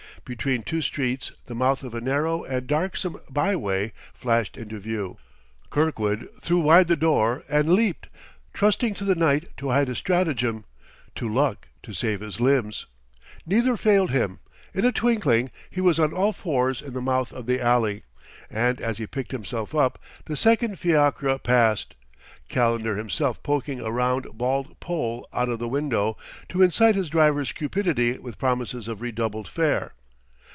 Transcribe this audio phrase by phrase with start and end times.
[0.23, 5.17] Between two streets the mouth of a narrow and darksome byway flashed into view.
[5.71, 8.07] Kirkwood threw wide the door, and leaped,
[8.53, 10.65] trusting to the night to hide his stratagem,
[11.15, 12.85] to luck to save his limbs.
[13.47, 14.39] Neither failed him;
[14.75, 18.03] in a twinkling he was on all fours in the mouth of the alley,
[18.47, 21.95] and as he picked himself up, the second fiacre passed,
[22.47, 26.15] Calendar himself poking a round bald poll out of the window
[26.47, 29.93] to incite his driver's cupidity with promises of redoubled fare.